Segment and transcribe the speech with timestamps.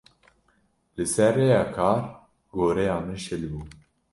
[0.95, 1.99] Li ser rêya kar
[2.55, 3.61] goreya min şil bû.